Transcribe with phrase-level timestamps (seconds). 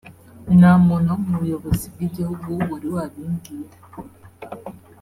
[0.57, 3.75] nta muntu wo mu buyobozi bw’igihugu wari wabimbwira”